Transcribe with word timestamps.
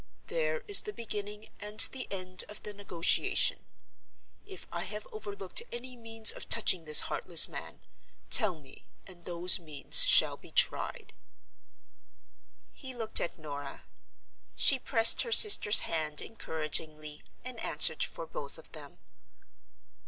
There 0.25 0.61
is 0.67 0.81
the 0.81 0.93
beginning 0.93 1.49
and 1.59 1.79
the 1.79 2.07
end 2.11 2.43
of 2.49 2.63
the 2.63 2.73
negotiation. 2.73 3.63
If 4.47 4.65
I 4.71 4.85
have 4.85 5.07
overlooked 5.11 5.61
any 5.71 5.95
means 5.95 6.31
of 6.31 6.49
touching 6.49 6.85
this 6.85 7.01
heartless 7.01 7.47
man—tell 7.47 8.57
me, 8.59 8.83
and 9.05 9.25
those 9.25 9.59
means 9.59 10.03
shall 10.03 10.37
be 10.37 10.51
tried." 10.51 11.13
He 12.73 12.95
looked 12.95 13.21
at 13.21 13.37
Norah. 13.37 13.83
She 14.55 14.79
pressed 14.79 15.21
her 15.21 15.31
sister's 15.31 15.81
hand 15.81 16.19
encouragingly, 16.19 17.21
and 17.45 17.59
answered 17.59 18.01
for 18.03 18.25
both 18.25 18.57
of 18.57 18.71
them. 18.71 18.97